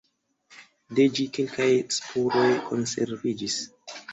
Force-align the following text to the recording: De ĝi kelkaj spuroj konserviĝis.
De 0.99 1.05
ĝi 1.17 1.27
kelkaj 1.35 1.69
spuroj 1.99 2.49
konserviĝis. 2.71 3.63